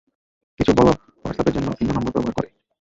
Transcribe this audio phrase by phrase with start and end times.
[0.59, 2.49] কিছু বলদ হোয়াটস্ অ্যাপের জন্য ভিন্ন নম্বর ব্যবহার করে।